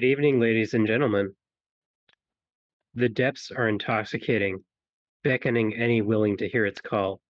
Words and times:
Good 0.00 0.06
evening, 0.06 0.40
ladies 0.40 0.72
and 0.72 0.86
gentlemen. 0.86 1.34
The 2.94 3.10
depths 3.10 3.50
are 3.50 3.68
intoxicating, 3.68 4.64
beckoning 5.24 5.74
any 5.74 6.00
willing 6.00 6.38
to 6.38 6.48
hear 6.48 6.64
its 6.64 6.80
call. 6.80 7.20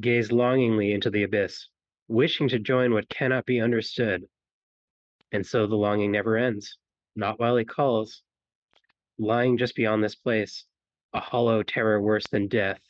Gaze 0.00 0.32
longingly 0.32 0.92
into 0.92 1.10
the 1.10 1.24
abyss, 1.24 1.68
wishing 2.08 2.48
to 2.48 2.58
join 2.58 2.94
what 2.94 3.10
cannot 3.10 3.44
be 3.44 3.60
understood. 3.60 4.24
And 5.32 5.46
so 5.46 5.66
the 5.66 5.76
longing 5.76 6.12
never 6.12 6.38
ends, 6.38 6.78
not 7.14 7.38
while 7.38 7.58
it 7.58 7.68
calls. 7.68 8.22
Lying 9.18 9.58
just 9.58 9.76
beyond 9.76 10.02
this 10.02 10.14
place, 10.14 10.64
a 11.12 11.20
hollow 11.20 11.62
terror 11.62 12.00
worse 12.00 12.26
than 12.28 12.48
death, 12.48 12.80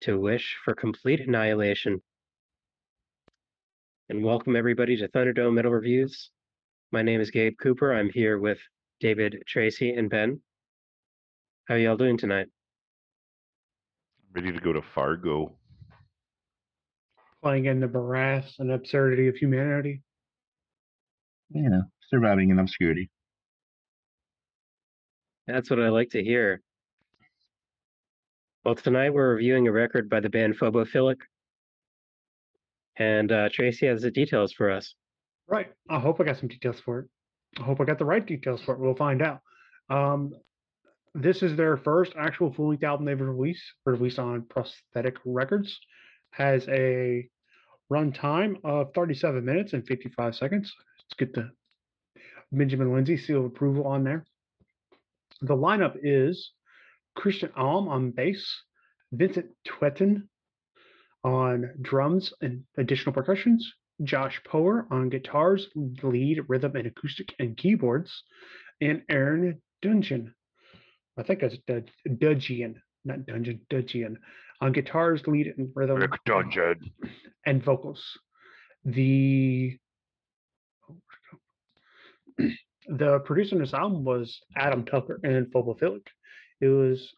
to 0.00 0.18
wish 0.18 0.56
for 0.64 0.74
complete 0.74 1.20
annihilation. 1.20 2.02
And 4.08 4.24
welcome 4.24 4.56
everybody 4.56 4.96
to 4.96 5.06
Thunderdome 5.06 5.54
Metal 5.54 5.70
Reviews. 5.70 6.32
My 6.92 7.00
name 7.00 7.22
is 7.22 7.30
Gabe 7.30 7.56
Cooper. 7.58 7.94
I'm 7.94 8.10
here 8.10 8.38
with 8.38 8.58
David, 9.00 9.42
Tracy, 9.46 9.94
and 9.94 10.10
Ben. 10.10 10.38
How 11.66 11.76
are 11.76 11.78
y'all 11.78 11.96
doing 11.96 12.18
tonight? 12.18 12.48
Ready 14.34 14.52
to 14.52 14.60
go 14.60 14.74
to 14.74 14.82
Fargo. 14.94 15.56
playing 17.42 17.64
in 17.64 17.80
the 17.80 17.88
morass 17.88 18.56
and 18.58 18.70
absurdity 18.70 19.26
of 19.26 19.36
humanity. 19.36 20.02
you 21.48 21.70
know, 21.70 21.82
surviving 22.10 22.50
in 22.50 22.58
obscurity. 22.58 23.08
That's 25.46 25.70
what 25.70 25.80
I 25.80 25.88
like 25.88 26.10
to 26.10 26.22
hear. 26.22 26.60
Well, 28.66 28.74
tonight 28.74 29.14
we're 29.14 29.34
reviewing 29.34 29.66
a 29.66 29.72
record 29.72 30.10
by 30.10 30.20
the 30.20 30.28
band 30.28 30.58
Phobophilic. 30.58 31.20
And 32.96 33.32
uh, 33.32 33.48
Tracy 33.50 33.86
has 33.86 34.02
the 34.02 34.10
details 34.10 34.52
for 34.52 34.70
us. 34.70 34.94
Right. 35.52 35.70
I 35.90 35.98
hope 35.98 36.18
I 36.18 36.24
got 36.24 36.38
some 36.38 36.48
details 36.48 36.80
for 36.82 37.00
it. 37.00 37.08
I 37.60 37.64
hope 37.64 37.78
I 37.78 37.84
got 37.84 37.98
the 37.98 38.06
right 38.06 38.24
details 38.24 38.62
for 38.62 38.72
it. 38.72 38.80
We'll 38.80 38.94
find 38.94 39.20
out. 39.20 39.40
Um, 39.90 40.32
this 41.14 41.42
is 41.42 41.58
their 41.58 41.76
first 41.76 42.14
actual 42.18 42.50
full 42.50 42.70
length 42.70 42.84
album 42.84 43.04
they've 43.04 43.20
released, 43.20 43.62
released 43.84 44.18
on 44.18 44.46
Prosthetic 44.48 45.16
Records. 45.26 45.78
Has 46.30 46.66
a 46.68 47.28
runtime 47.92 48.64
of 48.64 48.94
37 48.94 49.44
minutes 49.44 49.74
and 49.74 49.86
55 49.86 50.34
seconds. 50.34 50.72
Let's 50.96 51.18
get 51.18 51.34
the 51.34 51.50
Benjamin 52.50 52.94
Lindsay 52.94 53.18
seal 53.18 53.40
of 53.40 53.44
approval 53.44 53.86
on 53.86 54.04
there. 54.04 54.24
The 55.42 55.54
lineup 55.54 55.98
is 56.02 56.52
Christian 57.14 57.50
Alm 57.56 57.88
on 57.88 58.12
bass, 58.12 58.50
Vincent 59.12 59.50
Twetten 59.68 60.28
on 61.22 61.74
drums 61.82 62.32
and 62.40 62.64
additional 62.78 63.12
percussions, 63.12 63.70
Josh 64.02 64.40
Power 64.50 64.86
on 64.90 65.08
guitars, 65.08 65.68
lead, 66.02 66.40
rhythm, 66.48 66.76
and 66.76 66.86
acoustic 66.86 67.34
and 67.38 67.56
keyboards, 67.56 68.24
and 68.80 69.02
Aaron 69.08 69.60
Dungeon. 69.80 70.34
I 71.16 71.22
think 71.22 71.40
that's 71.40 71.56
Dudgian, 72.08 72.76
not 73.04 73.26
Dungeon, 73.26 73.60
Dudgian, 73.70 74.16
on 74.60 74.72
guitars, 74.72 75.26
lead, 75.26 75.54
and 75.56 75.70
rhythm 75.74 75.96
Rick 75.96 76.12
Dungeon. 76.24 76.80
and 77.46 77.62
vocals. 77.62 78.02
The 78.84 79.76
the 82.88 83.20
producer 83.20 83.56
on 83.56 83.60
this 83.60 83.74
album 83.74 84.04
was 84.04 84.40
Adam 84.56 84.84
Tucker 84.84 85.20
and 85.22 85.46
Phobophilic. 85.52 86.06
It 86.60 86.68
was 86.68 87.14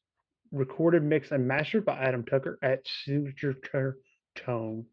recorded, 0.53 1.03
mixed, 1.03 1.32
and 1.32 1.47
mastered 1.47 1.84
by 1.84 1.98
Adam 1.98 2.25
Tucker 2.25 2.59
at 2.62 2.81
Signature 3.04 3.97
Tone. 4.37 4.87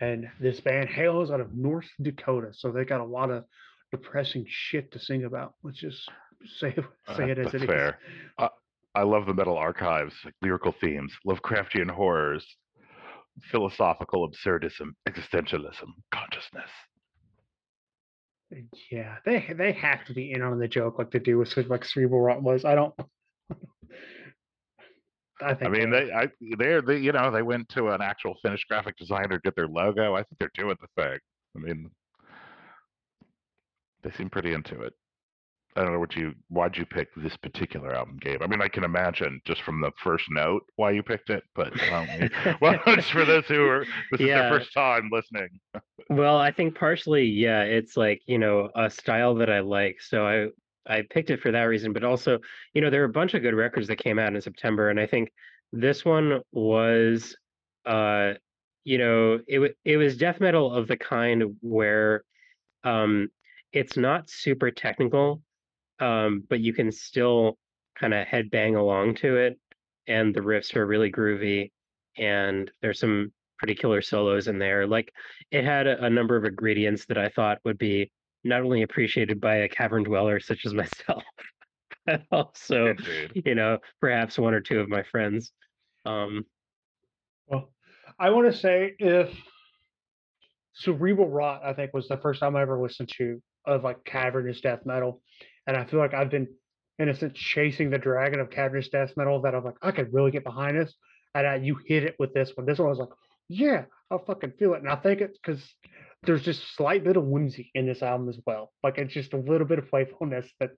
And 0.00 0.28
this 0.40 0.60
band 0.60 0.88
hails 0.88 1.30
out 1.30 1.40
of 1.40 1.54
North 1.54 1.88
Dakota, 2.00 2.52
so 2.52 2.70
they 2.72 2.84
got 2.84 3.00
a 3.00 3.04
lot 3.04 3.30
of 3.30 3.44
depressing 3.92 4.46
shit 4.48 4.90
to 4.92 4.98
sing 4.98 5.24
about. 5.24 5.54
Let's 5.62 5.78
just 5.78 6.08
say 6.58 6.74
Uh, 7.06 7.16
say 7.16 7.30
it 7.30 7.38
as 7.38 7.52
it 7.52 7.62
is. 7.62 7.66
fair. 7.68 7.98
I, 8.38 8.48
I 8.94 9.02
love 9.02 9.26
the 9.26 9.34
metal 9.34 9.58
archives, 9.58 10.14
like 10.24 10.34
lyrical 10.42 10.72
themes, 10.80 11.12
Lovecraftian 11.26 11.90
horrors, 11.90 12.46
philosophical 13.50 14.28
absurdism, 14.28 14.94
existentialism, 15.08 15.86
consciousness. 16.12 16.70
Yeah, 18.90 19.16
they 19.24 19.52
they 19.56 19.72
have 19.72 20.04
to 20.06 20.12
be 20.14 20.32
in 20.32 20.42
on 20.42 20.58
the 20.58 20.66
joke 20.66 20.98
like 20.98 21.12
they 21.12 21.20
do 21.20 21.38
with 21.38 21.56
like 21.68 21.84
Cerebral 21.84 22.20
Rot 22.20 22.42
was. 22.42 22.64
I 22.64 22.74
don't. 22.74 22.92
I 25.42 25.56
I 25.62 25.68
mean, 25.68 25.90
they, 25.90 26.12
I, 26.12 26.28
they're, 26.58 26.82
they, 26.82 26.98
you 26.98 27.12
know, 27.12 27.30
they 27.30 27.42
went 27.42 27.68
to 27.70 27.88
an 27.88 28.02
actual 28.02 28.36
finished 28.42 28.66
graphic 28.68 28.96
designer 28.96 29.38
to 29.38 29.40
get 29.42 29.56
their 29.56 29.68
logo. 29.68 30.14
I 30.14 30.22
think 30.22 30.38
they're 30.38 30.50
doing 30.54 30.76
the 30.80 31.02
thing. 31.02 31.18
I 31.56 31.58
mean, 31.58 31.90
they 34.02 34.10
seem 34.12 34.30
pretty 34.30 34.52
into 34.52 34.80
it. 34.82 34.92
I 35.76 35.82
don't 35.82 35.92
know 35.92 36.00
what 36.00 36.16
you, 36.16 36.34
why'd 36.48 36.76
you 36.76 36.84
pick 36.84 37.08
this 37.16 37.36
particular 37.36 37.94
album, 37.94 38.18
Gabe? 38.20 38.42
I 38.42 38.46
mean, 38.48 38.60
I 38.60 38.68
can 38.68 38.82
imagine 38.82 39.40
just 39.46 39.62
from 39.62 39.80
the 39.80 39.92
first 40.02 40.24
note 40.28 40.62
why 40.76 40.90
you 40.90 41.02
picked 41.02 41.30
it, 41.30 41.44
but 41.54 41.72
well, 41.88 42.06
well 42.60 42.80
just 42.96 43.12
for 43.12 43.24
those 43.24 43.44
who 43.46 43.62
are, 43.66 43.86
this 44.10 44.20
is 44.20 44.26
Yeah. 44.26 44.48
their 44.48 44.58
first 44.58 44.72
time 44.74 45.10
listening. 45.12 45.48
Well, 46.08 46.38
I 46.38 46.50
think 46.50 46.74
partially, 46.76 47.24
yeah, 47.24 47.62
it's 47.62 47.96
like, 47.96 48.22
you 48.26 48.38
know, 48.38 48.70
a 48.74 48.90
style 48.90 49.36
that 49.36 49.48
I 49.48 49.60
like. 49.60 50.00
So 50.00 50.26
I 50.26 50.48
I 50.86 51.02
picked 51.08 51.30
it 51.30 51.40
for 51.40 51.52
that 51.52 51.62
reason, 51.64 51.92
but 51.92 52.04
also, 52.04 52.38
you 52.74 52.80
know, 52.80 52.90
there 52.90 53.02
are 53.02 53.06
a 53.06 53.08
bunch 53.08 53.34
of 53.34 53.42
good 53.42 53.54
records 53.54 53.88
that 53.88 53.96
came 53.96 54.18
out 54.18 54.34
in 54.34 54.40
September, 54.40 54.90
and 54.90 54.98
I 55.00 55.06
think 55.06 55.30
this 55.72 56.04
one 56.04 56.40
was 56.52 57.36
uh, 57.86 58.34
you 58.84 58.98
know, 58.98 59.40
it 59.46 59.58
wa- 59.58 59.68
it 59.84 59.96
was 59.96 60.16
death 60.16 60.40
metal 60.40 60.72
of 60.74 60.88
the 60.88 60.96
kind 60.96 61.56
where 61.60 62.24
um 62.84 63.28
it's 63.72 63.96
not 63.96 64.30
super 64.30 64.70
technical, 64.70 65.42
um, 66.00 66.44
but 66.48 66.60
you 66.60 66.72
can 66.72 66.90
still 66.92 67.58
kind 67.98 68.14
of 68.14 68.26
headbang 68.26 68.76
along 68.78 69.14
to 69.16 69.36
it, 69.36 69.58
and 70.06 70.34
the 70.34 70.40
riffs 70.40 70.74
are 70.76 70.86
really 70.86 71.10
groovy, 71.12 71.70
and 72.18 72.70
there's 72.82 72.98
some 73.00 73.32
pretty 73.58 73.74
killer 73.74 74.00
solos 74.02 74.48
in 74.48 74.58
there. 74.58 74.86
Like 74.86 75.12
it 75.50 75.64
had 75.64 75.86
a, 75.86 76.04
a 76.04 76.10
number 76.10 76.36
of 76.36 76.44
ingredients 76.44 77.06
that 77.06 77.18
I 77.18 77.28
thought 77.28 77.58
would 77.64 77.78
be 77.78 78.10
not 78.44 78.62
only 78.62 78.82
appreciated 78.82 79.40
by 79.40 79.56
a 79.56 79.68
cavern 79.68 80.02
dweller 80.04 80.40
such 80.40 80.64
as 80.66 80.74
myself, 80.82 81.24
but 82.06 82.22
also, 82.32 82.94
Indeed. 82.98 83.32
you 83.34 83.54
know, 83.54 83.78
perhaps 84.00 84.38
one 84.38 84.54
or 84.54 84.60
two 84.60 84.80
of 84.80 84.88
my 84.88 85.02
friends. 85.04 85.52
Um, 86.04 86.46
Well, 87.46 87.72
I 88.18 88.30
want 88.30 88.46
to 88.50 88.56
say 88.58 88.94
if 88.98 89.36
Cerebral 90.74 91.28
Rot, 91.28 91.62
I 91.64 91.74
think, 91.74 91.92
was 91.92 92.08
the 92.08 92.16
first 92.16 92.40
time 92.40 92.56
I 92.56 92.62
ever 92.62 92.80
listened 92.80 93.10
to 93.16 93.42
of 93.66 93.84
like 93.84 94.04
cavernous 94.04 94.60
death 94.60 94.86
metal, 94.86 95.22
and 95.66 95.76
I 95.76 95.84
feel 95.84 95.98
like 96.00 96.14
I've 96.14 96.30
been 96.30 96.48
in 96.98 97.08
a 97.08 97.14
sense 97.14 97.38
chasing 97.38 97.90
the 97.90 97.98
dragon 97.98 98.40
of 98.40 98.50
cavernous 98.50 98.88
death 98.88 99.16
metal 99.16 99.42
that 99.42 99.54
I'm 99.54 99.64
like 99.64 99.76
I 99.82 99.90
could 99.92 100.12
really 100.12 100.30
get 100.30 100.44
behind 100.44 100.78
this, 100.78 100.94
and 101.34 101.46
I, 101.46 101.56
you 101.56 101.76
hit 101.86 102.04
it 102.04 102.16
with 102.18 102.32
this 102.34 102.52
one. 102.56 102.66
This 102.66 102.78
one 102.78 102.86
I 102.86 102.90
was 102.90 102.98
like, 102.98 103.08
yeah, 103.48 103.86
I'll 104.10 104.24
fucking 104.24 104.52
feel 104.58 104.74
it, 104.74 104.78
and 104.80 104.88
I 104.88 104.96
think 104.96 105.20
it's 105.20 105.38
because 105.38 105.74
there's 106.24 106.42
just 106.42 106.62
a 106.62 106.66
slight 106.76 107.02
bit 107.04 107.16
of 107.16 107.24
whimsy 107.24 107.70
in 107.74 107.86
this 107.86 108.02
album 108.02 108.28
as 108.28 108.38
well. 108.46 108.72
Like 108.82 108.98
it's 108.98 109.14
just 109.14 109.32
a 109.32 109.38
little 109.38 109.66
bit 109.66 109.78
of 109.78 109.88
playfulness 109.88 110.46
that 110.60 110.70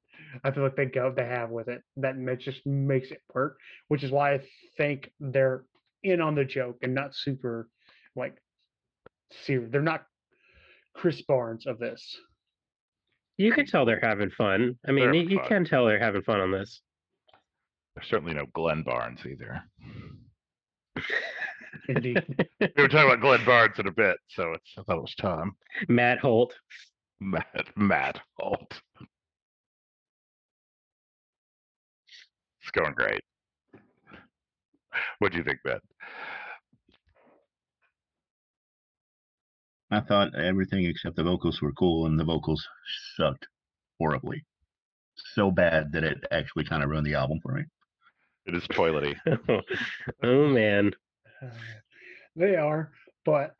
I 0.44 0.50
feel 0.50 0.62
like 0.62 0.76
they 0.76 0.86
go 0.86 1.12
they 1.14 1.24
have 1.24 1.50
with 1.50 1.68
it 1.68 1.82
that 1.96 2.16
ma- 2.16 2.34
just 2.34 2.64
makes 2.66 3.10
it 3.10 3.20
work, 3.34 3.58
which 3.88 4.04
is 4.04 4.10
why 4.10 4.34
I 4.34 4.40
think 4.76 5.10
they're 5.20 5.64
in 6.02 6.20
on 6.20 6.34
the 6.34 6.44
joke 6.44 6.78
and 6.82 6.94
not 6.94 7.14
super 7.14 7.68
like 8.14 8.36
serious. 9.44 9.70
They're 9.70 9.82
not 9.82 10.04
Chris 10.94 11.22
Barnes 11.22 11.66
of 11.66 11.78
this. 11.78 12.16
you 13.38 13.50
can 13.52 13.66
tell 13.66 13.84
they're 13.84 13.98
having 14.02 14.30
fun. 14.30 14.78
I 14.86 14.92
mean, 14.92 15.14
you, 15.14 15.22
you 15.22 15.38
fun. 15.38 15.48
can 15.48 15.64
tell 15.64 15.86
they're 15.86 15.98
having 15.98 16.22
fun 16.22 16.40
on 16.40 16.50
this. 16.52 16.82
There's 17.96 18.08
certainly 18.08 18.34
no 18.34 18.46
Glenn 18.54 18.82
Barnes 18.82 19.20
either. 19.26 19.62
Indeed. 21.88 22.22
We 22.76 22.82
were 22.82 22.88
talking 22.88 23.10
about 23.10 23.20
Glenn 23.20 23.44
Barnes 23.44 23.78
in 23.78 23.86
a 23.86 23.92
bit, 23.92 24.16
so 24.28 24.52
it's, 24.52 24.70
I 24.78 24.82
thought 24.82 24.98
it 24.98 25.02
was 25.02 25.14
time. 25.16 25.52
Matt 25.88 26.18
Holt. 26.18 26.54
Matt, 27.20 27.68
Matt 27.76 28.20
Holt. 28.38 28.80
It's 32.60 32.70
going 32.72 32.94
great. 32.94 33.22
What 35.18 35.32
do 35.32 35.38
you 35.38 35.44
think, 35.44 35.58
Ben? 35.64 35.80
I 39.90 40.00
thought 40.00 40.34
everything 40.34 40.86
except 40.86 41.16
the 41.16 41.22
vocals 41.22 41.60
were 41.60 41.72
cool, 41.72 42.06
and 42.06 42.18
the 42.18 42.24
vocals 42.24 42.66
sucked 43.16 43.46
horribly. 43.98 44.44
So 45.34 45.50
bad 45.50 45.92
that 45.92 46.04
it 46.04 46.24
actually 46.30 46.64
kind 46.64 46.82
of 46.82 46.90
ruined 46.90 47.06
the 47.06 47.14
album 47.14 47.40
for 47.42 47.52
me. 47.52 47.64
It 48.46 48.54
is 48.54 48.66
toilety. 48.68 49.14
oh 50.22 50.46
man. 50.48 50.92
They 52.34 52.56
are, 52.56 52.92
but 53.26 53.54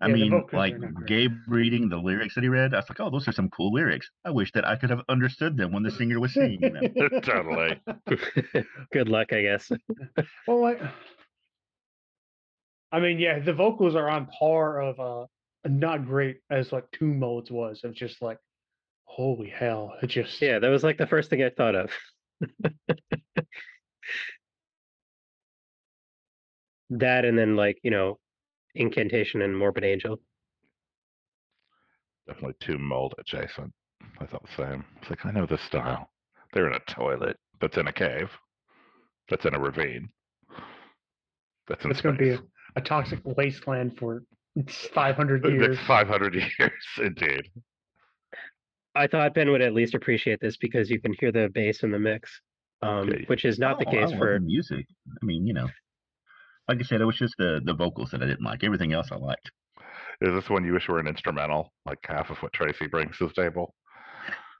I 0.00 0.08
Yeah, 0.08 0.14
mean, 0.14 0.44
like 0.52 0.72
are 0.74 0.78
not 0.78 0.94
great. 0.94 1.08
Gabe 1.08 1.32
reading 1.46 1.88
the 1.88 1.98
lyrics 1.98 2.34
that 2.34 2.42
he 2.42 2.48
read, 2.48 2.74
I 2.74 2.78
was 2.78 2.88
like, 2.88 2.98
oh, 3.00 3.10
those 3.10 3.28
are 3.28 3.32
some 3.32 3.50
cool 3.50 3.72
lyrics. 3.72 4.10
I 4.24 4.30
wish 4.30 4.50
that 4.52 4.66
I 4.66 4.76
could 4.76 4.90
have 4.90 5.02
understood 5.08 5.56
them 5.56 5.72
when 5.72 5.82
the 5.82 5.90
singer 5.90 6.18
was 6.18 6.32
singing 6.32 6.72
them. 6.72 6.82
Totally. 7.22 7.80
Good 8.92 9.08
luck, 9.08 9.32
I 9.32 9.42
guess. 9.42 9.70
well, 10.48 10.60
like, 10.60 10.80
I 12.90 12.98
mean, 13.00 13.18
yeah, 13.18 13.38
the 13.38 13.52
vocals 13.52 13.94
are 13.94 14.08
on 14.08 14.26
par 14.38 14.80
of 14.80 14.98
uh 15.00 15.26
not 15.66 16.06
great 16.06 16.38
as 16.50 16.72
like 16.72 16.90
two 16.90 17.06
modes 17.12 17.50
was. 17.50 17.80
It 17.84 17.88
was 17.88 17.96
just 17.96 18.20
like, 18.22 18.38
holy 19.04 19.50
hell! 19.50 19.94
It 20.02 20.08
just 20.08 20.42
Yeah, 20.42 20.58
that 20.58 20.68
was 20.68 20.82
like 20.82 20.98
the 20.98 21.06
first 21.06 21.30
thing 21.30 21.42
I 21.42 21.50
thought 21.50 21.74
of. 21.76 21.92
That 26.90 27.24
and 27.24 27.38
then 27.38 27.56
like, 27.56 27.78
you 27.82 27.90
know, 27.90 28.18
incantation 28.74 29.42
and 29.42 29.56
morbid 29.56 29.84
angel. 29.84 30.20
Definitely 32.26 32.54
tomb 32.60 32.82
mold 32.82 33.14
adjacent. 33.18 33.72
I 34.20 34.26
thought 34.26 34.42
the 34.42 34.62
same. 34.62 34.84
It's 35.00 35.10
like 35.10 35.24
I 35.26 35.30
know 35.30 35.46
this 35.46 35.62
style. 35.62 36.08
They're 36.52 36.66
in 36.66 36.74
a 36.74 36.92
toilet 36.92 37.36
that's 37.60 37.76
in 37.76 37.86
a 37.86 37.92
cave. 37.92 38.30
That's 39.28 39.44
in 39.44 39.54
a 39.54 39.60
ravine. 39.60 40.08
That's 41.68 41.84
in 41.84 41.90
it's 41.90 42.00
going 42.00 42.16
to 42.16 42.22
be 42.22 42.30
a, 42.30 42.40
a 42.76 42.80
toxic 42.80 43.20
wasteland 43.24 43.96
for 43.98 44.22
500 44.94 45.44
years. 45.44 45.76
That's 45.76 45.86
500 45.86 46.34
years, 46.58 46.72
indeed. 46.98 47.50
I 48.94 49.06
thought 49.06 49.34
Ben 49.34 49.50
would 49.50 49.62
at 49.62 49.72
least 49.72 49.94
appreciate 49.94 50.40
this 50.40 50.56
because 50.56 50.90
you 50.90 51.00
can 51.00 51.14
hear 51.18 51.32
the 51.32 51.48
bass 51.48 51.82
in 51.82 51.90
the 51.90 51.98
mix. 51.98 52.40
Um, 52.82 53.08
Okay. 53.08 53.24
which 53.28 53.44
is 53.44 53.58
not 53.58 53.78
the 53.78 53.86
Oh, 53.86 53.90
I 53.90 53.92
case 53.92 54.10
love 54.10 54.18
for 54.18 54.34
the 54.34 54.40
music. 54.40 54.86
I 55.22 55.24
mean, 55.24 55.46
you 55.46 55.54
know, 55.54 55.68
like 56.68 56.78
I 56.80 56.82
said, 56.82 57.00
it 57.00 57.04
was 57.04 57.16
just 57.16 57.34
the 57.38 57.60
the 57.64 57.74
vocals 57.74 58.10
that 58.10 58.22
I 58.22 58.26
didn't 58.26 58.44
like. 58.44 58.64
Everything 58.64 58.92
else 58.92 59.08
I 59.12 59.16
liked. 59.16 59.50
Is 60.20 60.32
this 60.34 60.48
one 60.50 60.64
you 60.64 60.72
wish 60.72 60.88
were 60.88 60.98
an 61.00 61.06
instrumental, 61.06 61.72
like 61.86 61.98
half 62.04 62.30
of 62.30 62.38
what 62.38 62.52
Tracy 62.52 62.86
brings 62.86 63.18
to 63.18 63.28
the 63.28 63.34
table? 63.34 63.74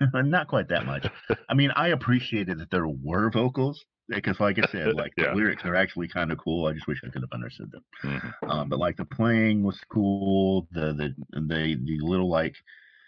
Not 0.15 0.49
quite 0.49 0.69
that 0.69 0.85
much. 0.87 1.07
I 1.49 1.55
mean, 1.55 1.71
I 1.77 1.89
appreciated 1.89 2.59
that 2.59 2.71
there 2.71 2.89
were 2.89 3.31
vocals 3.31 3.85
because, 4.09 4.41
like 4.41 4.59
I 4.59 4.67
said, 4.71 4.95
like 4.95 5.13
Yeah. 5.17 5.31
the 5.31 5.37
lyrics 5.37 5.65
are 5.65 5.77
actually 5.77 6.09
kind 6.09 6.33
of 6.33 6.39
cool. 6.39 6.67
I 6.67 6.73
just 6.73 6.89
wish 6.89 7.01
I 7.05 7.11
could 7.11 7.23
have 7.23 7.33
understood 7.33 7.71
them. 7.71 7.85
Mhm. 8.05 8.33
Um, 8.51 8.69
but 8.69 8.79
like 8.81 8.97
the 8.97 9.05
playing 9.05 9.63
was 9.63 9.79
cool. 9.93 10.67
The 10.73 10.93
the 10.93 11.15
the 11.41 11.77
the 11.85 11.99
little 12.01 12.29
like 12.31 12.55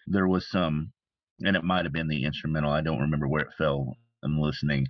there 0.06 0.28
was 0.28 0.48
some, 0.48 0.92
and 1.40 1.56
it 1.56 1.64
might 1.64 1.84
have 1.84 1.92
been 1.92 2.08
the 2.08 2.24
instrumental. 2.24 2.70
I 2.70 2.80
don't 2.82 3.00
remember 3.00 3.26
where 3.28 3.42
it 3.42 3.54
fell. 3.58 3.96
I'm 4.24 4.40
listening, 4.40 4.86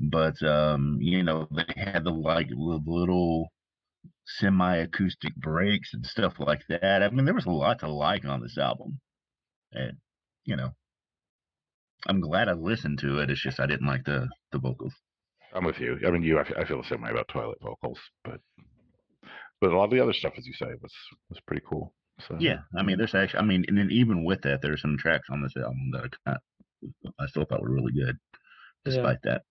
but 0.00 0.42
um, 0.42 0.98
you 1.00 1.22
know 1.22 1.48
they 1.50 1.64
had 1.76 2.04
the 2.04 2.10
like 2.10 2.48
li- 2.50 2.82
little 2.86 3.48
semi-acoustic 4.26 5.34
breaks 5.36 5.94
and 5.94 6.06
stuff 6.06 6.34
like 6.38 6.62
that. 6.68 7.02
I 7.02 7.10
mean, 7.10 7.24
there 7.24 7.34
was 7.34 7.46
a 7.46 7.50
lot 7.50 7.80
to 7.80 7.88
like 7.88 8.24
on 8.24 8.40
this 8.42 8.58
album, 8.58 9.00
and 9.72 9.98
you 10.44 10.56
know, 10.56 10.70
I'm 12.06 12.20
glad 12.20 12.48
I 12.48 12.52
listened 12.52 12.98
to 13.00 13.18
it. 13.20 13.30
It's 13.30 13.42
just 13.42 13.60
I 13.60 13.66
didn't 13.66 13.86
like 13.86 14.04
the 14.04 14.28
the 14.52 14.58
vocals. 14.58 14.94
I'm 15.54 15.64
with 15.64 15.78
you. 15.78 15.98
I 16.06 16.10
mean, 16.10 16.22
you. 16.22 16.38
I 16.38 16.64
feel 16.64 16.82
the 16.82 16.88
same 16.88 17.02
way 17.02 17.10
about 17.10 17.28
toilet 17.28 17.58
vocals, 17.62 17.98
but 18.24 18.40
but 19.60 19.72
a 19.72 19.76
lot 19.76 19.84
of 19.84 19.90
the 19.90 20.00
other 20.00 20.12
stuff, 20.12 20.34
as 20.36 20.46
you 20.46 20.52
say, 20.52 20.66
was 20.82 20.92
was 21.30 21.40
pretty 21.46 21.62
cool. 21.68 21.94
So 22.28 22.36
Yeah, 22.38 22.58
I 22.76 22.82
mean, 22.82 22.98
there's 22.98 23.14
actually, 23.14 23.40
I 23.40 23.44
mean, 23.44 23.64
and 23.68 23.78
then 23.78 23.90
even 23.90 24.24
with 24.24 24.42
that, 24.42 24.62
there's 24.62 24.82
some 24.82 24.98
tracks 24.98 25.28
on 25.30 25.42
this 25.42 25.56
album 25.56 25.90
that 25.92 26.14
I 26.26 26.36
I 27.18 27.26
still 27.26 27.44
thought 27.44 27.62
were 27.62 27.72
really 27.72 27.92
good, 27.92 28.18
Yeah. 28.86 28.92
despite 28.92 29.22
that. 29.22 29.42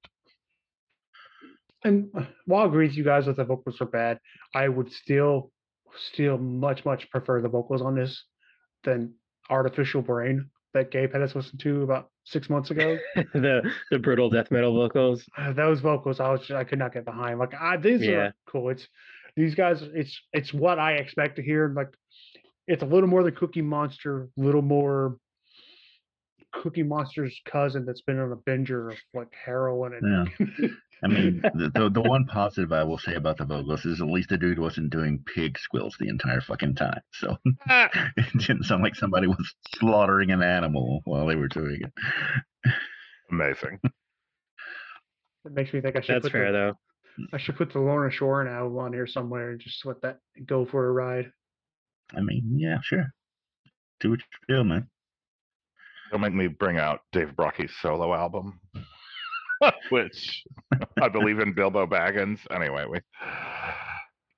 And 1.83 2.09
uh, 2.15 2.23
while 2.45 2.63
I 2.63 2.67
agree 2.67 2.87
with 2.87 2.95
you 2.95 3.03
guys 3.03 3.25
that 3.25 3.35
the 3.35 3.43
vocals 3.43 3.81
are 3.81 3.85
bad, 3.85 4.19
I 4.55 4.67
would 4.69 4.91
still, 4.91 5.51
still 6.11 6.37
much, 6.37 6.85
much 6.85 7.09
prefer 7.09 7.41
the 7.41 7.49
vocals 7.49 7.81
on 7.81 7.95
this 7.95 8.23
than 8.83 9.13
Artificial 9.49 10.01
Brain 10.01 10.49
that 10.73 10.91
Gabe 10.91 11.11
had 11.13 11.21
us 11.21 11.35
listen 11.35 11.57
to 11.59 11.83
about 11.83 12.09
six 12.23 12.49
months 12.49 12.71
ago. 12.71 12.97
the 13.33 13.69
the 13.91 13.99
brutal 13.99 14.29
death 14.29 14.49
metal 14.49 14.73
vocals. 14.73 15.23
Uh, 15.37 15.51
those 15.53 15.81
vocals, 15.81 16.19
I 16.19 16.31
was 16.31 16.39
just, 16.41 16.51
I 16.51 16.63
could 16.63 16.79
not 16.79 16.93
get 16.93 17.05
behind. 17.05 17.37
Like, 17.37 17.53
I, 17.53 17.77
these 17.77 18.01
Yeah. 18.01 18.11
are 18.11 18.35
cool. 18.47 18.69
It's 18.69 18.87
these 19.35 19.53
guys. 19.55 19.81
It's 19.93 20.17
it's 20.31 20.53
what 20.53 20.79
I 20.79 20.93
expect 20.93 21.35
to 21.35 21.43
hear. 21.43 21.71
Like, 21.75 21.89
it's 22.67 22.81
a 22.81 22.85
little 22.85 23.09
more 23.09 23.23
the 23.23 23.31
Cookie 23.31 23.61
Monster, 23.61 24.29
a 24.37 24.41
little 24.41 24.61
more 24.61 25.17
Cookie 26.53 26.83
Monster's 26.83 27.39
cousin 27.45 27.85
that's 27.85 28.01
been 28.01 28.19
on 28.19 28.31
a 28.31 28.35
binger 28.35 28.91
of 28.91 28.97
like 29.13 29.33
heroin 29.45 29.93
and 29.93 30.29
I 31.03 31.07
mean, 31.07 31.41
the, 31.41 31.69
the 31.73 31.89
the 31.89 32.01
one 32.01 32.25
positive 32.25 32.71
I 32.71 32.83
will 32.83 32.97
say 32.97 33.15
about 33.15 33.37
the 33.37 33.43
vocals 33.43 33.85
is 33.85 33.99
at 33.99 34.07
least 34.07 34.29
the 34.29 34.37
dude 34.37 34.57
wasn't 34.57 34.89
doing 34.89 35.23
pig 35.35 35.59
squeals 35.59 35.97
the 35.99 36.07
entire 36.07 36.39
fucking 36.39 36.75
time, 36.75 37.01
so 37.11 37.35
ah. 37.67 37.89
it 38.17 38.37
didn't 38.39 38.63
sound 38.63 38.83
like 38.83 38.95
somebody 38.95 39.27
was 39.27 39.53
slaughtering 39.75 40.31
an 40.31 40.41
animal 40.41 41.01
while 41.03 41.25
they 41.25 41.35
were 41.35 41.49
doing 41.49 41.81
it. 41.81 42.73
amazing. 43.29 43.79
it 43.83 45.51
makes 45.51 45.73
me 45.73 45.81
think 45.81 45.97
I 45.97 46.01
should. 46.01 46.15
That's 46.15 46.23
put 46.23 46.31
fair 46.31 46.51
the, 46.53 46.57
though. 46.57 47.27
I 47.33 47.37
should 47.37 47.57
put 47.57 47.73
the 47.73 47.79
Lorna 47.79 48.09
Shore 48.09 48.47
album 48.47 48.77
on 48.77 48.93
here 48.93 49.07
somewhere 49.07 49.51
and 49.51 49.59
just 49.59 49.85
let 49.85 50.01
that 50.03 50.19
go 50.45 50.65
for 50.65 50.87
a 50.87 50.91
ride. 50.91 51.31
I 52.15 52.21
mean, 52.21 52.57
yeah, 52.57 52.77
sure, 52.81 53.07
do 53.99 54.11
what 54.11 54.19
you 54.19 54.55
feel, 54.55 54.63
man. 54.63 54.87
Don't 56.13 56.21
make 56.21 56.35
me 56.35 56.45
bring 56.45 56.77
out 56.77 56.99
Dave 57.11 57.35
Brockie's 57.35 57.73
solo 57.81 58.13
album, 58.13 58.59
which 59.89 60.43
I 61.01 61.09
believe 61.09 61.39
in 61.39 61.53
Bilbo 61.53 61.87
Baggins. 61.87 62.37
Anyway, 62.51 62.85
we. 62.87 62.99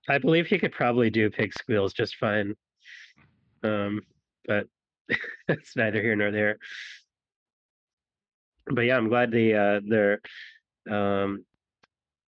I 0.07 0.17
believe 0.17 0.47
he 0.47 0.57
could 0.57 0.71
probably 0.71 1.09
do 1.09 1.29
pig 1.29 1.51
squeals 1.51 1.91
just 1.91 2.15
fine. 2.15 2.55
Um, 3.61 4.03
but 4.47 4.67
it's 5.49 5.75
neither 5.75 6.01
here 6.01 6.15
nor 6.15 6.31
there. 6.31 6.59
But 8.67 8.83
yeah, 8.83 8.95
I'm 8.95 9.09
glad 9.09 9.31
the 9.31 9.55
uh 9.55 9.81
their 9.85 10.21
um 10.89 11.43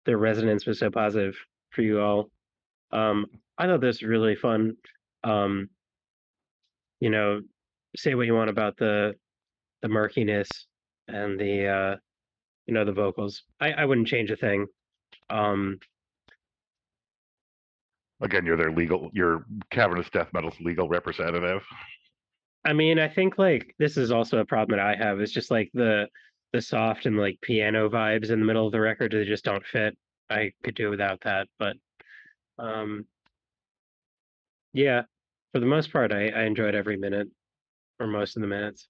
their 0.05 0.19
resonance 0.19 0.67
was 0.67 0.77
so 0.77 0.91
positive 0.91 1.35
for 1.71 1.81
you 1.81 1.99
all. 1.99 2.29
Um 2.91 3.25
I 3.57 3.65
thought 3.65 3.81
this 3.81 4.01
was 4.01 4.07
really 4.07 4.35
fun. 4.35 4.75
Um 5.23 5.69
you 6.99 7.09
know, 7.09 7.41
say 7.95 8.13
what 8.13 8.27
you 8.27 8.35
want 8.35 8.51
about 8.51 8.77
the 8.77 9.15
the 9.81 9.87
murkiness 9.89 10.67
and 11.07 11.39
the 11.39 11.67
uh 11.67 11.95
you 12.67 12.73
know 12.73 12.85
the 12.85 12.91
vocals. 12.91 13.43
I, 13.59 13.71
I 13.71 13.85
wouldn't 13.85 14.07
change 14.07 14.31
a 14.31 14.35
thing. 14.35 14.67
Um 15.29 15.79
Again, 18.21 18.45
you're 18.45 18.57
their 18.57 18.71
legal, 18.71 19.09
you're 19.13 19.45
Cavernous 19.71 20.09
Death 20.11 20.29
Metal's 20.31 20.59
legal 20.61 20.87
representative. 20.87 21.63
I 22.63 22.73
mean, 22.73 22.99
I 22.99 23.07
think 23.07 23.39
like 23.39 23.73
this 23.79 23.97
is 23.97 24.11
also 24.11 24.37
a 24.37 24.45
problem 24.45 24.77
that 24.77 24.85
I 24.85 24.95
have. 24.95 25.19
It's 25.19 25.31
just 25.31 25.49
like 25.49 25.71
the 25.73 26.07
the 26.53 26.61
soft 26.61 27.05
and 27.05 27.17
like 27.17 27.39
piano 27.41 27.89
vibes 27.89 28.29
in 28.29 28.39
the 28.39 28.45
middle 28.45 28.65
of 28.65 28.71
the 28.73 28.79
record 28.81 29.11
they 29.11 29.25
just 29.25 29.45
don't 29.45 29.65
fit. 29.65 29.97
I 30.29 30.51
could 30.63 30.75
do 30.75 30.89
without 30.89 31.21
that, 31.21 31.47
but 31.57 31.77
um 32.59 33.05
yeah, 34.73 35.03
for 35.51 35.59
the 35.59 35.65
most 35.65 35.91
part 35.91 36.11
I, 36.11 36.29
I 36.29 36.43
enjoyed 36.43 36.75
every 36.75 36.97
minute 36.97 37.27
or 37.99 38.07
most 38.07 38.35
of 38.37 38.41
the 38.41 38.47
minutes. 38.47 38.87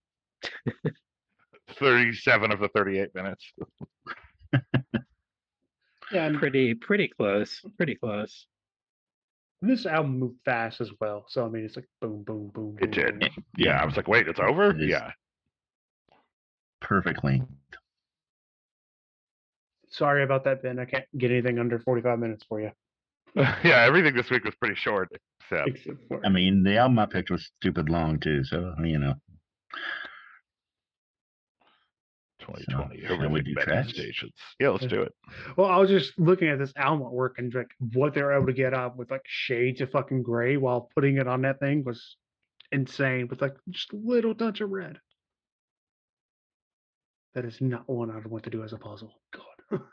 37 1.79 2.51
of 2.51 2.59
the 2.59 2.69
38 2.69 3.13
minutes. 3.15 3.45
Yeah, 6.11 6.25
and 6.25 6.37
Pretty 6.37 6.73
pretty 6.73 7.07
close. 7.07 7.61
Pretty 7.77 7.95
close. 7.95 8.45
this 9.61 9.85
album 9.85 10.19
moved 10.19 10.39
fast 10.43 10.81
as 10.81 10.91
well. 10.99 11.23
So 11.29 11.45
I 11.45 11.49
mean, 11.49 11.63
it's 11.63 11.77
like 11.77 11.87
boom, 12.01 12.23
boom, 12.23 12.49
boom. 12.53 12.75
It 12.81 12.91
boom, 12.91 12.91
did. 12.91 13.19
boom. 13.21 13.29
Yeah, 13.55 13.81
I 13.81 13.85
was 13.85 13.95
like, 13.95 14.09
wait, 14.09 14.27
it's 14.27 14.39
over? 14.41 14.71
It 14.71 14.81
is. 14.81 14.89
Yeah. 14.89 15.11
Perfectly. 16.81 17.41
Sorry 19.89 20.23
about 20.23 20.43
that, 20.43 20.61
Ben. 20.61 20.79
I 20.79 20.85
can't 20.85 21.05
get 21.17 21.31
anything 21.31 21.59
under 21.59 21.79
forty-five 21.79 22.19
minutes 22.19 22.43
for 22.43 22.59
you. 22.59 22.71
yeah, 23.35 23.85
everything 23.85 24.13
this 24.13 24.29
week 24.29 24.43
was 24.43 24.55
pretty 24.55 24.75
short, 24.75 25.07
except 25.39 25.69
Except 25.69 25.97
for 26.09 26.19
I 26.25 26.29
mean, 26.29 26.63
the 26.63 26.75
album 26.75 26.99
I 26.99 27.05
picked 27.05 27.29
was 27.31 27.49
stupid 27.61 27.87
long 27.89 28.19
too, 28.19 28.43
so 28.43 28.75
you 28.83 28.99
know. 28.99 29.13
2020. 32.41 33.01
shall 33.01 33.17
we 33.17 33.23
horrific 33.23 33.45
do 33.45 33.51
meta 33.55 33.65
tracks? 33.65 33.89
stations. 33.89 34.33
Yeah, 34.59 34.69
let's 34.69 34.85
do 34.85 35.01
it. 35.01 35.13
Well, 35.57 35.67
I 35.67 35.77
was 35.77 35.89
just 35.89 36.17
looking 36.19 36.49
at 36.49 36.59
this 36.59 36.73
album 36.75 37.05
artwork 37.07 37.31
and 37.37 37.53
like 37.53 37.71
what 37.93 38.13
they 38.13 38.21
were 38.21 38.33
able 38.33 38.47
to 38.47 38.53
get 38.53 38.73
out 38.73 38.97
with 38.97 39.11
like 39.11 39.21
shades 39.25 39.81
of 39.81 39.91
fucking 39.91 40.23
gray 40.23 40.57
while 40.57 40.89
putting 40.95 41.17
it 41.17 41.27
on 41.27 41.41
that 41.43 41.59
thing 41.59 41.83
was 41.83 42.17
insane 42.71 43.27
with 43.29 43.41
like 43.41 43.55
just 43.69 43.93
a 43.93 43.97
little 43.97 44.35
touch 44.35 44.61
of 44.61 44.69
red. 44.69 44.99
That 47.35 47.45
is 47.45 47.61
not 47.61 47.89
one 47.89 48.11
I'd 48.11 48.27
want 48.27 48.43
to 48.45 48.49
do 48.49 48.63
as 48.63 48.73
a 48.73 48.77
puzzle. 48.77 49.13
God. 49.33 49.79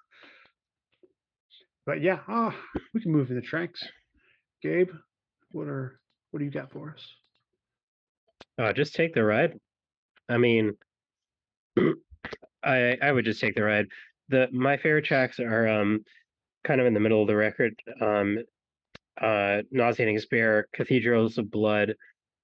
but 1.87 2.03
yeah, 2.03 2.19
ah, 2.27 2.55
we 2.93 3.01
can 3.01 3.13
move 3.13 3.31
into 3.31 3.43
tracks. 3.43 3.83
Gabe, 4.63 4.91
what 5.53 5.69
are 5.69 6.01
what 6.31 6.39
do 6.39 6.45
you 6.45 6.51
got 6.51 6.73
for 6.73 6.91
us? 6.91 7.07
Uh 8.59 8.73
just 8.73 8.95
take 8.95 9.15
the 9.15 9.23
ride. 9.23 9.59
I 10.29 10.39
mean 10.39 10.73
I 12.63 12.97
I 13.03 13.13
would 13.13 13.25
just 13.25 13.41
take 13.41 13.55
the 13.55 13.63
ride. 13.65 13.87
The 14.29 14.49
my 14.53 14.77
favorite 14.77 15.05
tracks 15.05 15.41
are 15.41 15.69
um 15.69 16.05
kind 16.65 16.81
of 16.81 16.87
in 16.87 16.95
the 16.95 17.01
middle 17.01 17.23
of 17.23 17.29
the 17.29 17.37
record. 17.37 17.75
Um 18.01 18.39
uh 19.21 19.63
Nauseating 19.71 20.17
Despair, 20.17 20.69
Cathedrals 20.75 21.39
of 21.39 21.51
Blood, 21.51 21.95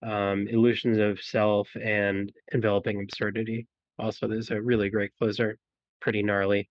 um 0.03 0.49
Illusions 0.49 0.99
of 0.99 1.21
Self, 1.23 1.69
and 1.83 2.33
Enveloping 2.55 3.03
Absurdity. 3.03 3.67
Also, 3.99 4.29
there's 4.29 4.51
a 4.51 4.61
really 4.63 4.91
great 4.91 5.13
closer, 5.19 5.59
pretty 6.01 6.23
gnarly. 6.23 6.69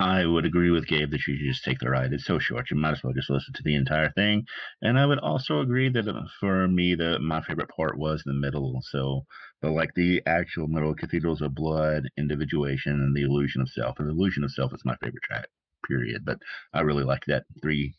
I 0.00 0.26
would 0.26 0.44
agree 0.44 0.70
with 0.72 0.88
Gabe 0.88 1.10
that 1.12 1.24
you 1.28 1.36
should 1.36 1.46
just 1.46 1.62
take 1.64 1.78
the 1.78 1.88
ride. 1.88 2.12
It's 2.12 2.24
so 2.24 2.40
short, 2.40 2.68
you 2.68 2.76
might 2.76 2.94
as 2.94 3.04
well 3.04 3.12
just 3.12 3.30
listen 3.30 3.54
to 3.54 3.62
the 3.62 3.76
entire 3.76 4.10
thing. 4.10 4.44
And 4.82 4.98
I 4.98 5.06
would 5.06 5.20
also 5.20 5.60
agree 5.60 5.88
that 5.90 6.08
uh, 6.08 6.24
for 6.40 6.66
me, 6.66 6.96
the 6.96 7.20
my 7.20 7.40
favorite 7.42 7.68
part 7.68 7.96
was 7.96 8.22
the 8.24 8.32
middle. 8.34 8.80
So, 8.82 9.24
but 9.62 9.70
like 9.70 9.94
the 9.94 10.20
actual 10.26 10.66
middle, 10.66 10.94
Cathedrals 10.96 11.42
of 11.42 11.54
Blood, 11.54 12.08
Individuation, 12.16 12.92
and 12.94 13.14
the 13.14 13.22
Illusion 13.22 13.60
of 13.62 13.68
Self. 13.70 14.00
And 14.00 14.08
the 14.08 14.12
Illusion 14.14 14.42
of 14.42 14.50
Self 14.50 14.74
is 14.74 14.84
my 14.84 14.96
favorite 14.96 15.22
track, 15.22 15.46
period. 15.86 16.24
But 16.24 16.40
I 16.72 16.80
really 16.80 17.04
like 17.04 17.24
that 17.26 17.44
three 17.62 17.94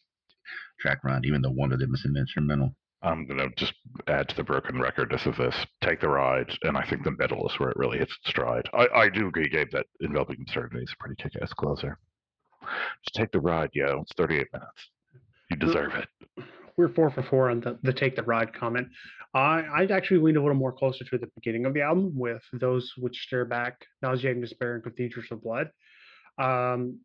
track 0.79 1.03
run, 1.03 1.25
even 1.25 1.41
though 1.41 1.51
one 1.51 1.73
of 1.73 1.79
them 1.79 1.93
is 1.95 2.05
an 2.05 2.17
instrumental. 2.17 2.75
I'm 3.01 3.25
gonna 3.25 3.47
just 3.55 3.73
add 4.07 4.27
to 4.29 4.35
the 4.35 4.43
broken 4.43 4.79
recordness 4.79 5.25
of 5.25 5.37
this. 5.37 5.55
Take 5.81 6.01
the 6.01 6.09
ride, 6.09 6.51
and 6.63 6.77
I 6.77 6.85
think 6.89 7.03
the 7.03 7.15
middle 7.17 7.47
is 7.47 7.57
where 7.59 7.69
it 7.69 7.77
really 7.77 7.97
hits 7.97 8.15
its 8.21 8.29
stride. 8.29 8.69
I, 8.73 8.87
I 8.93 9.09
do 9.09 9.27
agree, 9.27 9.47
Gabe, 9.47 9.69
that 9.71 9.85
enveloping 10.03 10.37
absurdity 10.41 10.83
is 10.83 10.93
a 10.93 10.97
pretty 11.01 11.21
kick-ass 11.21 11.53
closer. 11.53 11.97
Just 12.61 13.15
take 13.15 13.31
the 13.31 13.39
ride, 13.39 13.69
yo. 13.73 14.01
It's 14.01 14.11
38 14.17 14.47
minutes. 14.51 14.89
You 15.49 15.57
deserve 15.57 15.93
it. 15.95 16.45
We're 16.77 16.89
four 16.89 17.09
for 17.09 17.23
four 17.23 17.49
on 17.49 17.61
the, 17.61 17.77
the 17.83 17.93
take 17.93 18.15
the 18.15 18.23
ride 18.23 18.53
comment. 18.53 18.87
I 19.33 19.63
I'd 19.75 19.91
actually 19.91 20.21
leaned 20.21 20.37
a 20.37 20.41
little 20.41 20.55
more 20.55 20.71
closer 20.71 21.03
to 21.05 21.17
the 21.17 21.29
beginning 21.35 21.65
of 21.65 21.73
the 21.73 21.81
album 21.81 22.13
with 22.15 22.41
those 22.53 22.93
which 22.97 23.17
stare 23.17 23.45
back, 23.45 23.85
nauseating 24.01 24.41
despair, 24.41 24.75
and 24.75 24.83
cathedrals 24.83 25.27
of 25.31 25.41
blood. 25.41 25.69
Um, 26.37 26.99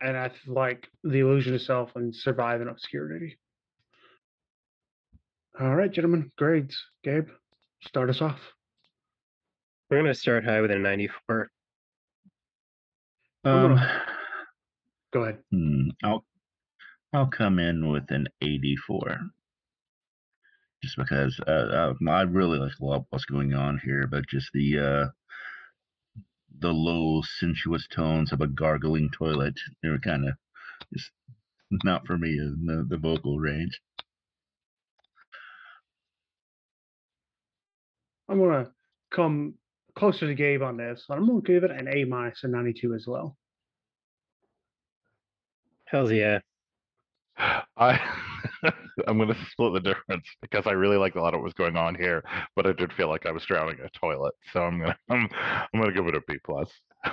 and 0.00 0.16
I 0.16 0.30
like 0.46 0.86
the 1.02 1.20
illusion 1.20 1.54
of 1.54 1.62
self 1.62 1.90
and 1.96 2.14
survive 2.14 2.60
in 2.60 2.68
obscurity. 2.68 3.38
All 5.60 5.74
right, 5.74 5.90
gentlemen, 5.90 6.30
grades. 6.38 6.76
Gabe, 7.02 7.26
start 7.82 8.10
us 8.10 8.22
off. 8.22 8.38
We're 9.90 9.98
gonna 9.98 10.14
start 10.14 10.44
high 10.44 10.60
with 10.60 10.70
a 10.70 10.78
94. 10.78 11.50
Um, 13.44 13.80
Go 15.12 15.22
ahead. 15.22 15.38
hmm, 15.50 15.88
I'll 16.04 16.24
I'll 17.12 17.26
come 17.26 17.58
in 17.58 17.90
with 17.90 18.08
an 18.10 18.28
84. 18.40 19.18
Just 20.80 20.96
because 20.96 21.40
uh, 21.44 21.50
uh, 21.50 21.94
I 22.08 22.22
really 22.22 22.58
like 22.58 22.78
a 22.80 22.84
lot 22.84 23.06
what's 23.10 23.24
going 23.24 23.52
on 23.52 23.80
here, 23.82 24.06
but 24.06 24.28
just 24.28 24.50
the 24.54 24.78
uh, 24.78 25.06
the 26.60 26.70
low 26.70 27.20
sensuous 27.40 27.88
tones 27.88 28.32
of 28.32 28.40
a 28.40 28.46
gargling 28.46 29.10
toilet, 29.10 29.54
they 29.82 29.88
were 29.88 29.98
kind 29.98 30.28
of 30.28 30.34
just 30.94 31.10
not 31.82 32.06
for 32.06 32.16
me 32.16 32.38
in 32.38 32.64
the, 32.64 32.86
the 32.88 32.96
vocal 32.96 33.40
range. 33.40 33.80
I'm 38.28 38.38
gonna 38.38 38.70
come 39.10 39.54
closer 39.96 40.26
to 40.26 40.34
Gabe 40.34 40.62
on 40.62 40.76
this. 40.76 41.04
but 41.08 41.18
I'm 41.18 41.26
gonna 41.26 41.40
give 41.40 41.64
it 41.64 41.70
an 41.70 41.88
A 41.88 42.04
minus 42.04 42.44
and 42.44 42.52
92 42.52 42.94
as 42.94 43.06
well. 43.06 43.36
Hells 45.86 46.12
yeah. 46.12 46.38
I 47.38 48.00
I'm 49.06 49.18
gonna 49.18 49.36
split 49.50 49.74
the 49.74 49.80
difference 49.80 50.26
because 50.42 50.66
I 50.66 50.72
really 50.72 50.96
liked 50.96 51.16
a 51.16 51.22
lot 51.22 51.34
of 51.34 51.40
what 51.40 51.44
was 51.44 51.54
going 51.54 51.76
on 51.76 51.94
here, 51.94 52.22
but 52.56 52.66
I 52.66 52.72
did 52.72 52.92
feel 52.92 53.08
like 53.08 53.26
I 53.26 53.30
was 53.30 53.44
drowning 53.44 53.78
in 53.78 53.84
a 53.84 53.90
toilet. 53.90 54.34
So 54.52 54.62
I'm 54.62 54.80
gonna 54.80 54.96
I'm, 55.10 55.28
I'm 55.72 55.80
gonna 55.80 55.92
give 55.92 56.06
it 56.06 56.14
a 56.14 56.22
B 56.26 56.36
plus. 56.44 56.70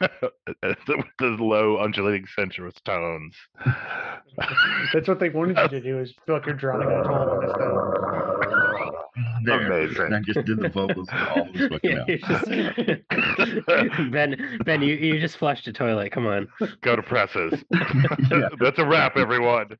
With 0.00 0.78
the 1.18 1.36
low 1.40 1.78
undulating 1.78 2.24
sensuous 2.36 2.74
tones. 2.84 3.34
That's 4.92 5.08
what 5.08 5.18
they 5.18 5.28
wanted 5.28 5.58
you 5.58 5.68
to 5.68 5.80
do 5.80 5.98
is 5.98 6.14
feel 6.24 6.36
like 6.36 6.46
you're 6.46 6.54
drowning 6.54 6.88
in 6.88 7.00
a 7.00 7.02
toilet 7.02 7.28
on 7.28 7.40
this 7.40 7.52
thing. 7.58 8.57
There, 9.44 9.66
Amazing. 9.72 10.12
I 10.12 10.20
just 10.20 10.44
did 10.46 10.58
the 10.58 10.68
vocals 10.68 11.08
and 11.12 11.28
all 11.28 11.48
this 11.52 11.70
would 11.70 11.82
come 11.82 11.90
Yeah, 11.92 12.00
out. 12.00 12.08
just- 13.66 14.10
ben, 14.12 14.60
Ben, 14.64 14.82
you, 14.82 14.94
you 14.94 15.20
just 15.20 15.36
flushed 15.38 15.66
a 15.68 15.72
toilet. 15.72 16.10
Come 16.12 16.26
on. 16.26 16.48
Go 16.82 16.96
to 16.96 17.02
presses. 17.02 17.62
Yeah. 18.30 18.48
That's 18.60 18.78
a 18.78 18.84
wrap, 18.86 19.16
everyone. 19.16 19.76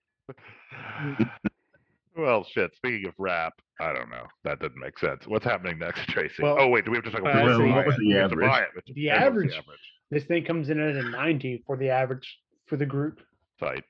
well, 2.16 2.44
shit. 2.44 2.74
Speaking 2.76 3.06
of 3.08 3.14
rap, 3.18 3.52
I 3.80 3.92
don't 3.92 4.10
know. 4.10 4.24
That 4.44 4.60
didn't 4.60 4.78
make 4.80 4.98
sense. 4.98 5.26
What's 5.26 5.44
happening 5.44 5.78
next, 5.78 6.08
Tracy? 6.08 6.42
Well- 6.42 6.56
oh 6.58 6.68
wait, 6.68 6.84
do 6.84 6.90
we 6.90 6.96
have 6.96 7.04
to 7.04 7.10
talk 7.10 7.20
about 7.20 7.44
Well, 7.44 7.60
we 7.62 7.70
what 7.72 7.86
was 7.86 7.96
the 7.96 8.06
We 8.06 8.12
have 8.14 8.30
to 8.30 8.34
average? 8.36 8.48
buy 8.50 8.60
it. 8.60 8.68
We 8.74 9.04
have 9.06 9.20
The 9.20 9.26
average. 9.26 9.50
average. 9.52 9.78
This 10.10 10.24
thing 10.24 10.44
comes 10.44 10.70
in 10.70 10.80
at 10.80 10.96
a 10.96 11.02
90 11.10 11.64
for 11.66 11.76
the 11.76 11.90
average 11.90 12.38
for 12.66 12.76
the 12.76 12.86
group. 12.86 13.20
Site. 13.60 13.84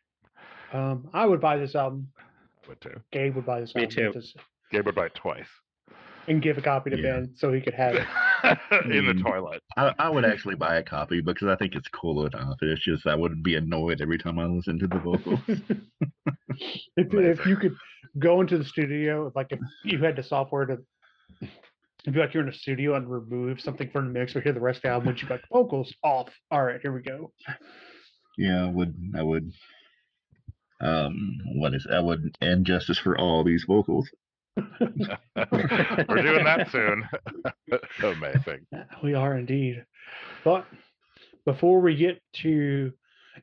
Um, 0.72 1.08
I 1.14 1.24
would 1.26 1.40
buy 1.40 1.56
this 1.56 1.74
album. 1.74 2.08
Would 2.68 2.80
too. 2.80 3.00
Gabe 3.12 3.36
would 3.36 3.46
buy 3.46 3.60
this 3.60 3.74
Me 3.74 3.84
album. 3.84 4.12
too. 4.14 4.20
Just- 4.72 4.84
Gabe 4.84 4.96
would 4.96 5.14
twice. 5.14 5.46
and 6.28 6.42
give 6.42 6.58
a 6.58 6.60
copy 6.62 6.90
to 6.90 6.96
Yeah. 6.96 7.02
Ben 7.20 7.34
so 7.36 7.50
he 7.54 7.60
could 7.62 7.72
have 7.74 7.94
it. 7.94 8.06
in 8.92 9.06
the 9.06 9.14
Mm. 9.14 9.22
toilet. 9.22 9.62
I, 9.78 9.94
I 9.98 10.08
would 10.10 10.26
actually 10.26 10.56
buy 10.56 10.76
a 10.76 10.82
copy 10.82 11.22
because 11.22 11.48
I 11.48 11.56
think 11.56 11.74
it's 11.74 11.88
cool 11.88 12.26
enough. 12.26 12.58
It's 12.60 12.84
just 12.84 13.06
I 13.06 13.14
would 13.14 13.42
be 13.42 13.54
annoyed 13.54 14.00
every 14.02 14.18
time 14.18 14.38
I 14.38 14.44
listen 14.44 14.78
to 14.80 14.86
the 14.86 14.98
vocals. 15.04 15.40
if, 16.96 17.12
if 17.14 17.46
you 17.46 17.56
could 17.56 17.74
go 18.18 18.40
into 18.42 18.58
the 18.58 18.64
studio, 18.64 19.32
like 19.34 19.46
if 19.50 19.58
you 19.84 19.98
had 20.02 20.16
the 20.16 20.22
software 20.22 20.66
to, 20.66 20.78
it'd 21.40 22.12
be 22.14 22.20
like 22.20 22.34
you're 22.34 22.42
in 22.42 22.48
a 22.50 22.54
studio 22.54 22.94
and 22.96 23.10
remove 23.10 23.60
something 23.60 23.88
from 23.90 24.06
the 24.12 24.18
mix 24.18 24.36
or 24.36 24.40
hear 24.42 24.52
the 24.52 24.60
rest 24.60 24.78
of 24.78 24.82
the 24.82 24.88
album, 24.90 25.06
would 25.08 25.22
you 25.22 25.28
be 25.28 25.34
like 25.34 25.44
vocals 25.50 25.92
off? 26.02 26.28
All 26.50 26.62
right, 26.62 26.80
here 26.82 26.92
we 26.92 27.00
go. 27.02 27.32
yeah, 28.36 28.66
I 28.66 28.68
would. 28.70 28.94
I 29.16 29.22
would. 29.22 29.50
Um, 30.80 31.38
what 31.56 31.74
is? 31.74 31.86
I 31.90 32.00
would 32.00 32.36
end 32.40 32.66
justice 32.66 32.98
for 32.98 33.18
all 33.18 33.42
these 33.44 33.64
vocals. 33.66 34.08
We're 36.08 36.22
doing 36.22 36.44
that 36.44 36.68
soon. 36.70 37.08
Amazing. 38.02 38.66
We 39.02 39.14
are 39.14 39.36
indeed. 39.36 39.84
But 40.44 40.66
before 41.44 41.80
we 41.80 41.96
get 41.96 42.20
to 42.42 42.92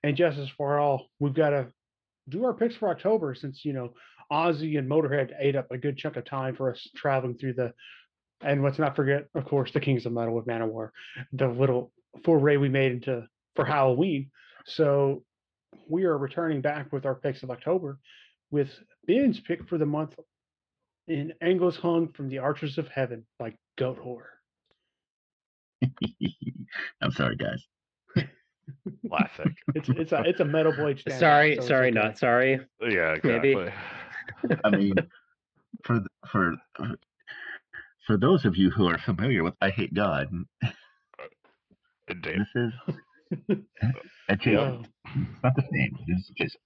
And 0.03 0.17
Justice 0.17 0.49
for 0.57 0.79
All, 0.79 1.07
we've 1.19 1.33
got 1.33 1.51
to 1.51 1.67
do 2.29 2.43
our 2.43 2.53
picks 2.53 2.75
for 2.75 2.89
October 2.89 3.35
since, 3.35 3.63
you 3.63 3.73
know, 3.73 3.93
Ozzy 4.31 4.77
and 4.77 4.89
Motorhead 4.89 5.31
ate 5.39 5.55
up 5.55 5.71
a 5.71 5.77
good 5.77 5.97
chunk 5.97 6.17
of 6.17 6.25
time 6.25 6.55
for 6.55 6.71
us 6.71 6.89
traveling 6.95 7.37
through 7.37 7.53
the, 7.53 7.73
and 8.41 8.63
let's 8.63 8.79
not 8.79 8.95
forget, 8.95 9.27
of 9.35 9.45
course, 9.45 9.71
the 9.71 9.79
Kings 9.79 10.05
of 10.05 10.11
Metal 10.11 10.33
with 10.33 10.47
Manowar, 10.47 10.89
the 11.31 11.47
little 11.47 11.91
foray 12.23 12.57
we 12.57 12.69
made 12.69 12.91
into 12.91 13.27
for 13.55 13.65
Halloween. 13.65 14.31
So 14.65 15.23
we 15.87 16.05
are 16.05 16.17
returning 16.17 16.61
back 16.61 16.91
with 16.91 17.05
our 17.05 17.15
picks 17.15 17.43
of 17.43 17.51
October 17.51 17.99
with 18.51 18.69
Ben's 19.07 19.39
pick 19.39 19.67
for 19.67 19.77
the 19.77 19.85
month 19.85 20.15
in 21.07 21.33
Angels 21.41 21.77
Hung 21.77 22.07
from 22.09 22.29
the 22.29 22.39
Arches 22.39 22.77
of 22.77 22.87
Heaven 22.87 23.25
by 23.37 23.53
Goatwhore. 23.79 24.25
I'm 27.01 27.11
sorry, 27.11 27.35
guys. 27.35 27.63
Classic. 29.07 29.51
It's 29.75 29.89
it's 29.89 30.11
a 30.11 30.23
it's 30.25 30.39
a 30.39 30.45
metal 30.45 30.71
blade. 30.71 30.99
standard, 30.99 31.19
sorry, 31.19 31.55
so 31.57 31.67
sorry, 31.67 31.87
okay. 31.89 31.99
not 31.99 32.17
sorry. 32.17 32.59
Yeah, 32.81 33.15
Maybe. 33.23 33.51
exactly. 33.51 34.57
I 34.63 34.69
mean, 34.71 34.95
for 35.83 35.99
for 36.31 36.55
for 38.07 38.17
those 38.17 38.45
of 38.45 38.55
you 38.57 38.71
who 38.71 38.87
are 38.87 38.97
familiar 38.97 39.43
with 39.43 39.53
"I 39.61 39.69
Hate 39.69 39.93
God," 39.93 40.29
Indeed. 42.07 42.39
this 42.39 42.71
is 43.49 43.57
adjacent. 44.29 44.87
It's 45.15 45.43
not 45.43 45.55
the 45.55 45.63
same. 45.71 45.97
It's 46.07 46.29
adjacent. 46.31 46.61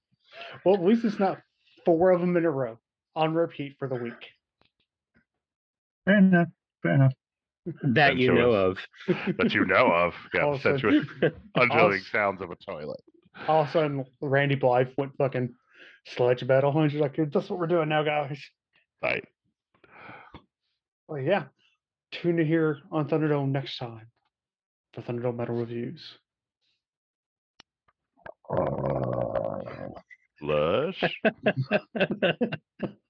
Well, 0.64 0.76
at 0.76 0.84
least 0.84 1.04
it's 1.04 1.20
not 1.20 1.42
four 1.84 2.12
of 2.12 2.22
them 2.22 2.38
in 2.38 2.46
a 2.46 2.52
row 2.52 2.78
on 3.16 3.34
repeat 3.34 3.76
for 3.80 3.88
the 3.88 3.96
week. 3.96 4.14
Fair 6.06 6.18
enough. 6.18 6.48
Fair 6.84 6.94
enough. 6.96 7.14
That 7.84 8.18
you 8.18 8.34
know 8.34 8.52
of. 8.52 8.78
That 9.38 9.52
you 9.54 9.66
know 9.66 9.88
of. 9.88 10.14
Yeah, 10.34 10.42
All 10.44 10.58
the 10.58 10.70
of 10.70 10.76
a 10.76 10.80
sudden- 10.80 11.08
sensuous 11.20 11.34
undulating 11.56 12.06
sounds 12.12 12.42
of 12.42 12.52
a 12.52 12.56
toilet. 12.56 13.02
All 13.48 13.62
of 13.64 13.70
a 13.70 13.72
sudden, 13.72 14.06
Randy 14.22 14.56
Blythe 14.56 14.88
went 14.98 15.16
fucking 15.18 15.54
sledge 16.08 16.44
metal, 16.44 16.78
and 16.80 16.92
she's 16.92 17.00
like, 17.00 17.16
"That's 17.18 17.50
what 17.50 17.60
we're 17.60 17.68
doing 17.68 17.90
now, 17.90 18.04
guys." 18.04 18.40
Right. 19.04 19.24
Well, 21.08 21.22
yeah. 21.22 21.44
Tune 22.12 22.40
in 22.40 22.48
here 22.48 22.80
on 22.92 23.08
Thunderdome 23.08 23.50
next 23.52 23.78
time 23.78 24.08
for 24.94 25.02
Thunderdome 25.02 25.36
Metal 25.38 25.56
Reviews. 25.56 26.02
Uh, 28.50 29.19
Lush. 30.42 31.04